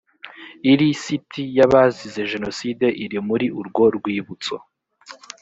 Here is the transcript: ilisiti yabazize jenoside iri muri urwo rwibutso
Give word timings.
ilisiti 0.71 1.41
yabazize 1.57 2.21
jenoside 2.31 2.85
iri 3.03 3.19
muri 3.27 3.45
urwo 3.59 3.83
rwibutso 3.95 4.55